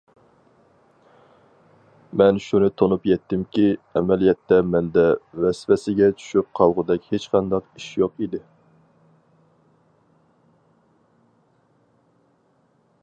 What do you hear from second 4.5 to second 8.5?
مەندە ۋەسۋەسىگە چۈشۈپ قالغۇدەك ھېچقانداق ئىش يوق ئىدى.